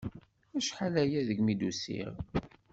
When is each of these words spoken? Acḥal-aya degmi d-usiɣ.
Acḥal-aya 0.57 1.21
degmi 1.27 1.53
d-usiɣ. 1.59 2.13